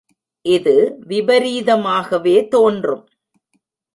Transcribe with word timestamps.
இது 0.45 0.73
விபரீதமாகவே 1.07 2.47
தோன்றும்! 2.47 3.03